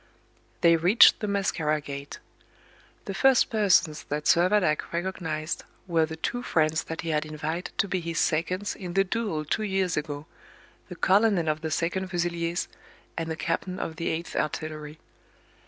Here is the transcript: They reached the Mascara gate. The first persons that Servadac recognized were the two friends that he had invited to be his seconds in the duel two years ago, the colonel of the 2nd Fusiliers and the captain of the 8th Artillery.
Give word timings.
They 0.61 0.77
reached 0.77 1.19
the 1.19 1.27
Mascara 1.27 1.79
gate. 1.79 2.17
The 3.05 3.13
first 3.13 3.51
persons 3.51 4.03
that 4.05 4.23
Servadac 4.23 4.91
recognized 4.91 5.63
were 5.85 6.07
the 6.07 6.15
two 6.15 6.41
friends 6.41 6.85
that 6.85 7.01
he 7.01 7.09
had 7.09 7.23
invited 7.23 7.77
to 7.77 7.87
be 7.87 7.99
his 7.99 8.17
seconds 8.17 8.75
in 8.75 8.93
the 8.93 9.03
duel 9.03 9.45
two 9.45 9.61
years 9.61 9.95
ago, 9.95 10.25
the 10.89 10.95
colonel 10.95 11.47
of 11.47 11.61
the 11.61 11.67
2nd 11.67 12.09
Fusiliers 12.09 12.67
and 13.15 13.29
the 13.29 13.35
captain 13.35 13.77
of 13.77 13.97
the 13.97 14.07
8th 14.23 14.35
Artillery. 14.35 14.97